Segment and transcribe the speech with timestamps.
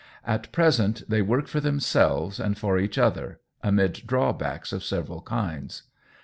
[0.25, 5.83] At present they work for themselves and for each other, amid drawbacks of several kinds.